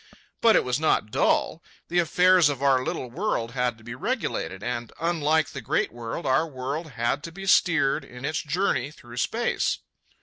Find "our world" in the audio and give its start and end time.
6.25-6.93